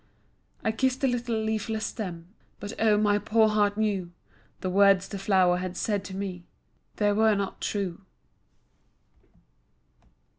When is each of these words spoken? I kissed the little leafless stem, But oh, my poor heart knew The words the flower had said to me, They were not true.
I 0.63 0.71
kissed 0.71 1.01
the 1.01 1.07
little 1.07 1.35
leafless 1.39 1.85
stem, 1.85 2.29
But 2.59 2.73
oh, 2.79 2.97
my 2.97 3.19
poor 3.19 3.47
heart 3.49 3.77
knew 3.77 4.11
The 4.61 4.69
words 4.71 5.07
the 5.07 5.19
flower 5.19 5.57
had 5.57 5.77
said 5.77 6.03
to 6.05 6.15
me, 6.15 6.43
They 6.95 7.13
were 7.13 7.35
not 7.35 7.61
true. 7.61 8.01